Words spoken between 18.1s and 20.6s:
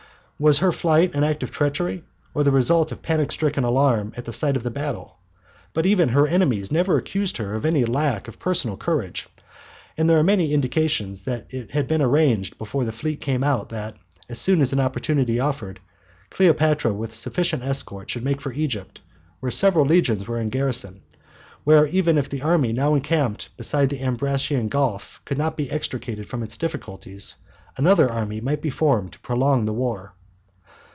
make for Egypt, where several legions were in